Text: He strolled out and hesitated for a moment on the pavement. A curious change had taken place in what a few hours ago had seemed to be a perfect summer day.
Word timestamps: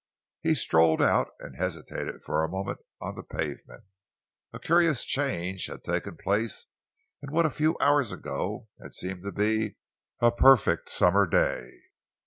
He 0.41 0.55
strolled 0.55 0.99
out 0.99 1.27
and 1.41 1.55
hesitated 1.55 2.23
for 2.23 2.43
a 2.43 2.49
moment 2.49 2.79
on 2.99 3.13
the 3.13 3.21
pavement. 3.21 3.83
A 4.51 4.57
curious 4.57 5.05
change 5.05 5.67
had 5.67 5.83
taken 5.83 6.17
place 6.17 6.65
in 7.21 7.31
what 7.31 7.45
a 7.45 7.51
few 7.51 7.77
hours 7.79 8.11
ago 8.11 8.67
had 8.81 8.95
seemed 8.95 9.21
to 9.21 9.31
be 9.31 9.77
a 10.19 10.31
perfect 10.31 10.89
summer 10.89 11.27
day. 11.27 11.69